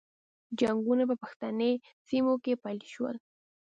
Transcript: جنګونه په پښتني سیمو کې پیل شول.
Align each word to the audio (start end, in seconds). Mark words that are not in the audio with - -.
جنګونه 0.59 1.03
په 1.09 1.15
پښتني 1.21 1.71
سیمو 2.07 2.33
کې 2.43 2.53
پیل 2.63 2.81
شول. 2.93 3.15